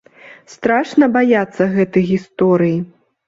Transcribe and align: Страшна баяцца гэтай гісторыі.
Страшна 0.53 1.09
баяцца 1.17 1.67
гэтай 1.75 2.03
гісторыі. 2.11 2.75